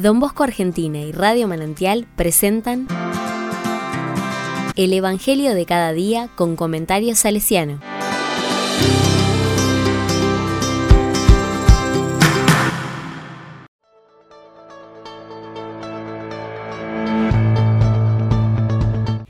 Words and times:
Don 0.00 0.18
Bosco 0.18 0.44
Argentina 0.44 0.98
y 0.98 1.12
Radio 1.12 1.46
Manantial 1.46 2.06
presentan 2.16 2.88
El 4.74 4.94
Evangelio 4.94 5.54
de 5.54 5.66
cada 5.66 5.92
día 5.92 6.30
con 6.36 6.56
comentarios 6.56 7.18
salesiano. 7.18 7.80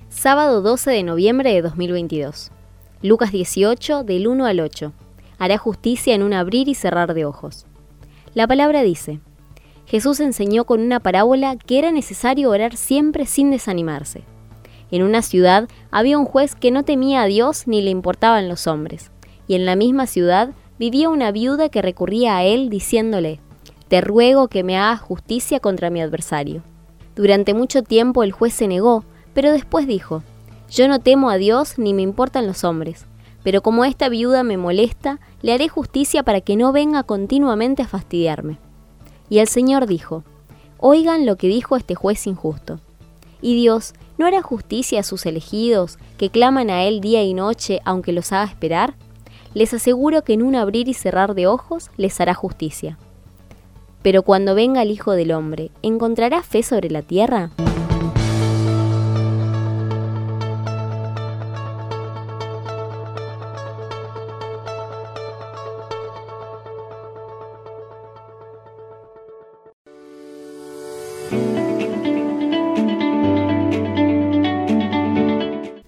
Sábado 0.09 0.62
12 0.62 0.89
de 0.93 1.02
noviembre 1.02 1.52
de 1.52 1.62
2022. 1.62 2.52
Lucas 3.02 3.32
18, 3.32 4.05
del 4.05 4.29
1 4.29 4.46
al 4.46 4.61
8. 4.61 4.93
Hará 5.41 5.59
justicia 5.59 6.14
en 6.14 6.23
un 6.23 6.32
abrir 6.32 6.68
y 6.68 6.77
cerrar 6.77 7.12
de 7.14 7.25
ojos. 7.25 7.66
La 8.34 8.46
palabra 8.46 8.82
dice, 8.82 9.18
Jesús 9.91 10.20
enseñó 10.20 10.67
con 10.67 10.82
una 10.82 11.00
parábola 11.00 11.57
que 11.57 11.76
era 11.80 11.90
necesario 11.90 12.50
orar 12.50 12.76
siempre 12.76 13.26
sin 13.26 13.50
desanimarse. 13.50 14.22
En 14.93 15.03
una 15.03 15.21
ciudad 15.21 15.68
había 15.90 16.16
un 16.16 16.26
juez 16.26 16.54
que 16.54 16.71
no 16.71 16.85
temía 16.85 17.22
a 17.22 17.26
Dios 17.26 17.66
ni 17.66 17.82
le 17.82 17.90
importaban 17.90 18.49
los 18.49 18.68
hombres, 18.68 19.11
y 19.49 19.57
en 19.57 19.66
la 19.66 19.75
misma 19.75 20.07
ciudad 20.07 20.50
vivía 20.79 21.08
una 21.08 21.32
viuda 21.32 21.71
que 21.71 21.82
recurría 21.82 22.36
a 22.36 22.44
él 22.44 22.71
diciéndole, 22.71 23.40
Te 23.89 24.00
ruego 24.00 24.46
que 24.46 24.63
me 24.63 24.79
hagas 24.79 25.00
justicia 25.00 25.58
contra 25.58 25.91
mi 25.91 26.00
adversario. 26.00 26.63
Durante 27.16 27.52
mucho 27.52 27.82
tiempo 27.82 28.22
el 28.22 28.30
juez 28.30 28.54
se 28.54 28.68
negó, 28.68 29.02
pero 29.35 29.50
después 29.50 29.88
dijo, 29.88 30.22
Yo 30.71 30.86
no 30.86 31.00
temo 31.00 31.30
a 31.30 31.36
Dios 31.36 31.80
ni 31.80 31.94
me 31.94 32.02
importan 32.02 32.47
los 32.47 32.62
hombres, 32.62 33.06
pero 33.42 33.61
como 33.61 33.84
esta 33.84 34.08
viuda 34.08 34.44
me 34.44 34.56
molesta, 34.56 35.19
le 35.42 35.52
haré 35.52 35.66
justicia 35.66 36.22
para 36.22 36.41
que 36.41 36.55
no 36.55 36.70
venga 36.70 37.02
continuamente 37.02 37.83
a 37.83 37.88
fastidiarme. 37.88 38.58
Y 39.30 39.39
el 39.39 39.48
Señor 39.48 39.86
dijo, 39.86 40.25
Oigan 40.77 41.25
lo 41.25 41.36
que 41.36 41.47
dijo 41.47 41.77
este 41.77 41.94
juez 41.94 42.27
injusto. 42.27 42.80
Y 43.41 43.55
Dios 43.55 43.94
no 44.18 44.27
hará 44.27 44.42
justicia 44.42 45.00
a 45.00 45.02
sus 45.02 45.24
elegidos, 45.24 45.98
que 46.18 46.28
claman 46.28 46.68
a 46.68 46.84
Él 46.84 47.00
día 47.00 47.22
y 47.22 47.32
noche, 47.32 47.80
aunque 47.86 48.12
los 48.12 48.32
haga 48.32 48.50
esperar. 48.50 48.94
Les 49.55 49.72
aseguro 49.72 50.22
que 50.22 50.34
en 50.34 50.42
un 50.42 50.56
abrir 50.56 50.88
y 50.88 50.94
cerrar 50.94 51.34
de 51.34 51.46
ojos 51.46 51.90
les 51.96 52.20
hará 52.20 52.34
justicia. 52.34 52.98
Pero 54.02 54.22
cuando 54.22 54.55
venga 54.55 54.82
el 54.82 54.90
Hijo 54.90 55.12
del 55.12 55.33
Hombre, 55.33 55.70
¿encontrará 55.83 56.42
fe 56.42 56.62
sobre 56.62 56.90
la 56.90 57.02
tierra? 57.02 57.50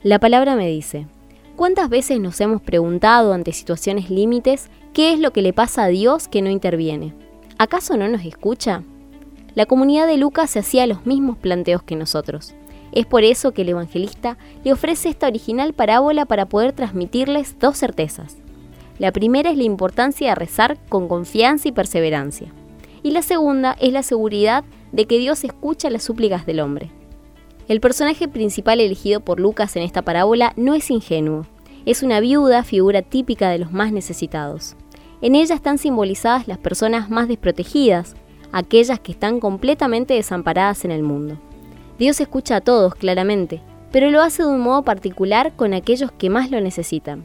La 0.04 0.18
palabra 0.18 0.56
me 0.56 0.66
dice, 0.66 1.06
¿cuántas 1.54 1.88
veces 1.88 2.18
nos 2.18 2.40
hemos 2.40 2.60
preguntado 2.60 3.32
ante 3.32 3.52
situaciones 3.52 4.10
límites 4.10 4.68
qué 4.92 5.12
es 5.12 5.20
lo 5.20 5.32
que 5.32 5.42
le 5.42 5.52
pasa 5.52 5.84
a 5.84 5.88
Dios 5.88 6.26
que 6.26 6.42
no 6.42 6.50
interviene? 6.50 7.14
¿Acaso 7.56 7.96
no 7.96 8.08
nos 8.08 8.24
escucha? 8.24 8.82
La 9.54 9.64
comunidad 9.64 10.08
de 10.08 10.16
Lucas 10.16 10.50
se 10.50 10.58
hacía 10.58 10.88
los 10.88 11.06
mismos 11.06 11.38
planteos 11.38 11.84
que 11.84 11.94
nosotros. 11.94 12.52
Es 12.90 13.06
por 13.06 13.22
eso 13.22 13.52
que 13.52 13.62
el 13.62 13.68
evangelista 13.68 14.38
le 14.64 14.72
ofrece 14.72 15.08
esta 15.08 15.28
original 15.28 15.72
parábola 15.72 16.24
para 16.24 16.46
poder 16.46 16.72
transmitirles 16.72 17.60
dos 17.60 17.78
certezas. 17.78 18.38
La 18.98 19.12
primera 19.12 19.50
es 19.50 19.56
la 19.56 19.62
importancia 19.62 20.30
de 20.30 20.34
rezar 20.34 20.78
con 20.88 21.06
confianza 21.06 21.68
y 21.68 21.72
perseverancia. 21.72 22.48
Y 23.04 23.12
la 23.12 23.22
segunda 23.22 23.76
es 23.80 23.92
la 23.92 24.02
seguridad 24.02 24.64
de 24.90 25.06
que 25.06 25.18
Dios 25.18 25.44
escucha 25.44 25.90
las 25.90 26.02
súplicas 26.02 26.44
del 26.44 26.58
hombre. 26.58 26.90
El 27.72 27.80
personaje 27.80 28.28
principal 28.28 28.80
elegido 28.80 29.20
por 29.20 29.40
Lucas 29.40 29.76
en 29.76 29.82
esta 29.82 30.02
parábola 30.02 30.52
no 30.56 30.74
es 30.74 30.90
ingenuo. 30.90 31.46
Es 31.86 32.02
una 32.02 32.20
viuda, 32.20 32.64
figura 32.64 33.00
típica 33.00 33.48
de 33.48 33.58
los 33.58 33.72
más 33.72 33.92
necesitados. 33.92 34.76
En 35.22 35.34
ella 35.34 35.54
están 35.54 35.78
simbolizadas 35.78 36.46
las 36.48 36.58
personas 36.58 37.08
más 37.08 37.28
desprotegidas, 37.28 38.14
aquellas 38.52 39.00
que 39.00 39.12
están 39.12 39.40
completamente 39.40 40.12
desamparadas 40.12 40.84
en 40.84 40.90
el 40.90 41.02
mundo. 41.02 41.38
Dios 41.98 42.20
escucha 42.20 42.56
a 42.56 42.60
todos, 42.60 42.94
claramente, 42.94 43.62
pero 43.90 44.10
lo 44.10 44.20
hace 44.20 44.42
de 44.42 44.50
un 44.50 44.60
modo 44.60 44.82
particular 44.82 45.56
con 45.56 45.72
aquellos 45.72 46.12
que 46.12 46.28
más 46.28 46.50
lo 46.50 46.60
necesitan. 46.60 47.24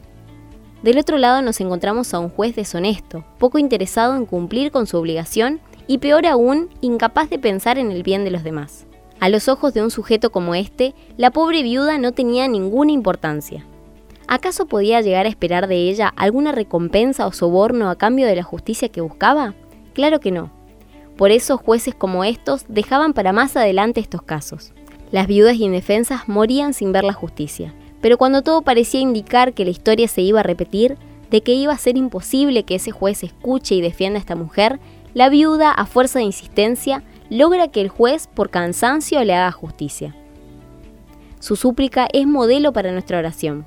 Del 0.82 0.96
otro 0.96 1.18
lado 1.18 1.42
nos 1.42 1.60
encontramos 1.60 2.14
a 2.14 2.20
un 2.20 2.30
juez 2.30 2.56
deshonesto, 2.56 3.22
poco 3.36 3.58
interesado 3.58 4.16
en 4.16 4.24
cumplir 4.24 4.70
con 4.70 4.86
su 4.86 4.96
obligación 4.96 5.60
y 5.86 5.98
peor 5.98 6.24
aún, 6.24 6.70
incapaz 6.80 7.28
de 7.28 7.38
pensar 7.38 7.78
en 7.78 7.92
el 7.92 8.02
bien 8.02 8.24
de 8.24 8.30
los 8.30 8.44
demás. 8.44 8.87
A 9.20 9.28
los 9.28 9.48
ojos 9.48 9.74
de 9.74 9.82
un 9.82 9.90
sujeto 9.90 10.30
como 10.30 10.54
este, 10.54 10.94
la 11.16 11.30
pobre 11.30 11.62
viuda 11.62 11.98
no 11.98 12.12
tenía 12.12 12.46
ninguna 12.46 12.92
importancia. 12.92 13.64
¿Acaso 14.28 14.66
podía 14.66 15.00
llegar 15.00 15.26
a 15.26 15.28
esperar 15.28 15.66
de 15.66 15.88
ella 15.88 16.12
alguna 16.14 16.52
recompensa 16.52 17.26
o 17.26 17.32
soborno 17.32 17.90
a 17.90 17.96
cambio 17.96 18.26
de 18.26 18.36
la 18.36 18.42
justicia 18.42 18.90
que 18.90 19.00
buscaba? 19.00 19.54
Claro 19.94 20.20
que 20.20 20.30
no. 20.30 20.52
Por 21.16 21.32
eso 21.32 21.58
jueces 21.58 21.94
como 21.96 22.22
estos 22.22 22.66
dejaban 22.68 23.12
para 23.12 23.32
más 23.32 23.56
adelante 23.56 24.00
estos 24.00 24.22
casos. 24.22 24.72
Las 25.10 25.26
viudas 25.26 25.56
indefensas 25.56 26.28
morían 26.28 26.74
sin 26.74 26.92
ver 26.92 27.02
la 27.02 27.14
justicia. 27.14 27.74
Pero 28.00 28.18
cuando 28.18 28.42
todo 28.42 28.62
parecía 28.62 29.00
indicar 29.00 29.54
que 29.54 29.64
la 29.64 29.70
historia 29.70 30.06
se 30.06 30.20
iba 30.20 30.40
a 30.40 30.44
repetir, 30.44 30.96
de 31.30 31.40
que 31.40 31.54
iba 31.54 31.72
a 31.72 31.78
ser 31.78 31.96
imposible 31.96 32.62
que 32.62 32.76
ese 32.76 32.92
juez 32.92 33.24
escuche 33.24 33.74
y 33.74 33.80
defienda 33.80 34.18
a 34.18 34.20
esta 34.20 34.36
mujer, 34.36 34.78
la 35.14 35.28
viuda, 35.28 35.72
a 35.72 35.86
fuerza 35.86 36.20
de 36.20 36.26
insistencia, 36.26 37.02
logra 37.30 37.68
que 37.68 37.80
el 37.80 37.88
juez 37.88 38.28
por 38.28 38.50
cansancio 38.50 39.22
le 39.24 39.34
haga 39.34 39.52
justicia. 39.52 40.14
Su 41.40 41.56
súplica 41.56 42.08
es 42.12 42.26
modelo 42.26 42.72
para 42.72 42.92
nuestra 42.92 43.18
oración. 43.18 43.66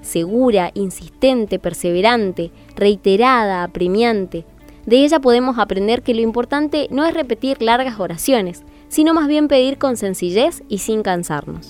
Segura, 0.00 0.72
insistente, 0.74 1.58
perseverante, 1.58 2.50
reiterada, 2.74 3.62
apremiante. 3.62 4.44
De 4.86 5.04
ella 5.04 5.20
podemos 5.20 5.58
aprender 5.58 6.02
que 6.02 6.14
lo 6.14 6.20
importante 6.20 6.88
no 6.90 7.04
es 7.04 7.14
repetir 7.14 7.62
largas 7.62 8.00
oraciones, 8.00 8.64
sino 8.88 9.14
más 9.14 9.28
bien 9.28 9.46
pedir 9.46 9.78
con 9.78 9.96
sencillez 9.96 10.64
y 10.68 10.78
sin 10.78 11.02
cansarnos. 11.02 11.68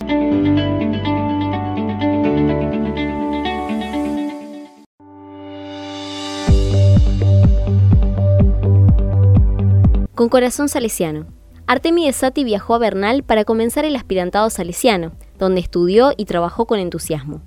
Con 10.22 10.28
corazón 10.28 10.68
salesiano. 10.68 11.26
Artemides 11.66 12.14
Sati 12.14 12.44
viajó 12.44 12.76
a 12.76 12.78
Bernal 12.78 13.24
para 13.24 13.44
comenzar 13.44 13.84
el 13.84 13.96
aspirantado 13.96 14.50
salesiano, 14.50 15.10
donde 15.36 15.60
estudió 15.60 16.12
y 16.16 16.26
trabajó 16.26 16.64
con 16.64 16.78
entusiasmo. 16.78 17.42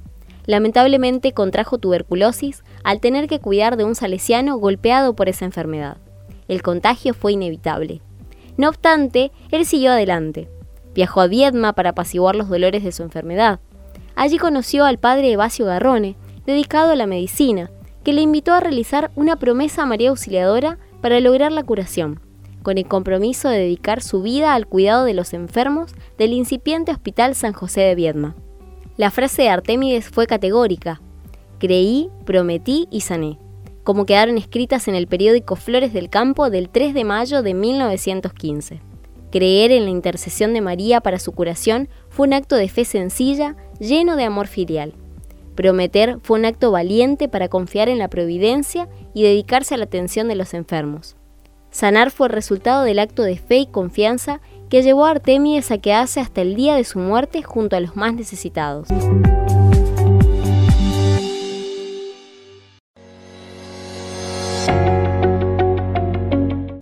Lamentablemente 0.45 1.31
contrajo 1.31 1.77
tuberculosis 1.77 2.65
al 2.83 2.99
tener 2.99 3.29
que 3.29 3.39
cuidar 3.39 3.77
de 3.77 3.85
un 3.85 3.95
salesiano 3.95 4.57
golpeado 4.57 5.15
por 5.15 5.29
esa 5.29 5.45
enfermedad. 5.45 5.95
El 6.49 6.61
contagio 6.63 7.13
fue 7.13 7.31
inevitable. 7.31 8.01
No 8.57 8.67
obstante, 8.67 9.31
él 9.51 9.65
siguió 9.65 9.91
adelante. 9.91 10.49
Viajó 10.93 11.21
a 11.21 11.27
Viedma 11.27 11.71
para 11.71 11.91
apaciguar 11.91 12.35
los 12.35 12.49
dolores 12.49 12.83
de 12.83 12.91
su 12.91 13.03
enfermedad. 13.03 13.61
Allí 14.15 14.37
conoció 14.37 14.83
al 14.83 14.99
padre 14.99 15.31
Evasio 15.31 15.65
Garrone, 15.65 16.17
dedicado 16.45 16.91
a 16.91 16.97
la 16.97 17.07
medicina, 17.07 17.71
que 18.03 18.11
le 18.11 18.19
invitó 18.19 18.51
a 18.51 18.59
realizar 18.59 19.11
una 19.15 19.37
promesa 19.37 19.83
a 19.83 19.85
María 19.85 20.09
Auxiliadora 20.09 20.77
para 20.99 21.21
lograr 21.21 21.53
la 21.53 21.63
curación 21.63 22.24
con 22.65 22.79
el 22.79 22.87
compromiso 22.87 23.47
de 23.47 23.59
dedicar 23.59 24.01
su 24.01 24.23
vida 24.23 24.55
al 24.55 24.65
cuidado 24.65 25.05
de 25.05 25.13
los 25.13 25.35
enfermos 25.35 25.93
del 26.17 26.33
incipiente 26.33 26.91
Hospital 26.91 27.35
San 27.35 27.53
José 27.53 27.81
de 27.81 27.93
Viedma. 27.93 28.35
La 28.97 29.11
frase 29.11 29.43
de 29.43 29.49
Artemides 29.49 30.09
fue 30.09 30.25
categórica, 30.25 30.99
creí, 31.59 32.09
prometí 32.25 32.87
y 32.89 33.01
sané, 33.01 33.37
como 33.83 34.07
quedaron 34.07 34.39
escritas 34.39 34.87
en 34.87 34.95
el 34.95 35.05
periódico 35.05 35.55
Flores 35.55 35.93
del 35.93 36.09
Campo 36.09 36.49
del 36.49 36.69
3 36.69 36.95
de 36.95 37.03
mayo 37.03 37.43
de 37.43 37.53
1915. 37.53 38.81
Creer 39.31 39.71
en 39.71 39.83
la 39.83 39.91
intercesión 39.91 40.55
de 40.55 40.61
María 40.61 41.01
para 41.01 41.19
su 41.19 41.33
curación 41.33 41.87
fue 42.09 42.25
un 42.25 42.33
acto 42.33 42.55
de 42.55 42.67
fe 42.67 42.83
sencilla, 42.83 43.55
lleno 43.79 44.15
de 44.15 44.23
amor 44.23 44.47
filial. 44.47 44.95
Prometer 45.53 46.17
fue 46.23 46.39
un 46.39 46.45
acto 46.45 46.71
valiente 46.71 47.29
para 47.29 47.47
confiar 47.47 47.89
en 47.89 47.99
la 47.99 48.09
providencia 48.09 48.89
y 49.13 49.21
dedicarse 49.21 49.75
a 49.75 49.77
la 49.77 49.83
atención 49.83 50.27
de 50.27 50.35
los 50.35 50.55
enfermos. 50.55 51.15
Sanar 51.75 52.09
fue 52.09 52.27
el 52.27 52.33
resultado 52.33 52.85
del 52.85 52.99
acto 52.99 53.23
de 53.23 53.37
fe 53.37 53.57
y 53.57 53.65
confianza 53.65 54.39
que 54.69 54.81
llevó 54.81 55.07
a 55.07 55.09
Artemides 55.09 55.71
a 55.71 55.77
quedarse 55.77 56.21
hasta 56.21 56.39
el 56.39 56.55
día 56.55 56.73
de 56.73 56.85
su 56.85 56.99
muerte 56.99 57.43
junto 57.43 57.75
a 57.75 57.81
los 57.81 57.97
más 57.97 58.13
necesitados. 58.13 58.87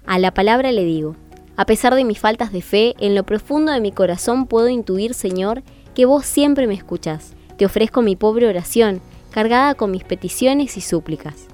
A 0.05 0.19
la 0.19 0.31
palabra 0.31 0.71
le 0.71 0.85
digo, 0.85 1.15
a 1.57 1.65
pesar 1.65 1.95
de 1.95 2.03
mis 2.03 2.19
faltas 2.19 2.51
de 2.51 2.61
fe, 2.61 2.93
en 2.99 3.15
lo 3.15 3.23
profundo 3.23 3.71
de 3.71 3.81
mi 3.81 3.91
corazón 3.91 4.45
puedo 4.45 4.69
intuir, 4.69 5.15
Señor, 5.15 5.63
que 5.95 6.05
vos 6.05 6.23
siempre 6.23 6.67
me 6.67 6.75
escuchás. 6.75 7.33
Te 7.57 7.65
ofrezco 7.65 8.03
mi 8.03 8.15
pobre 8.15 8.47
oración, 8.47 9.01
cargada 9.31 9.73
con 9.73 9.89
mis 9.89 10.03
peticiones 10.03 10.77
y 10.77 10.81
súplicas, 10.81 11.47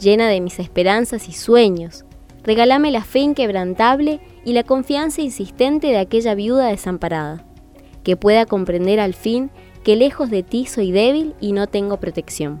llena 0.00 0.26
de 0.26 0.40
mis 0.40 0.58
esperanzas 0.58 1.28
y 1.28 1.32
sueños, 1.32 2.04
Regálame 2.44 2.90
la 2.90 3.02
fe 3.02 3.20
inquebrantable 3.20 4.20
y 4.44 4.52
la 4.52 4.64
confianza 4.64 5.20
insistente 5.20 5.88
de 5.88 5.98
aquella 5.98 6.34
viuda 6.34 6.66
desamparada, 6.66 7.44
que 8.02 8.16
pueda 8.16 8.46
comprender 8.46 8.98
al 8.98 9.14
fin 9.14 9.50
que 9.84 9.96
lejos 9.96 10.30
de 10.30 10.42
ti 10.42 10.66
soy 10.66 10.92
débil 10.92 11.34
y 11.40 11.52
no 11.52 11.66
tengo 11.66 11.98
protección. 11.98 12.60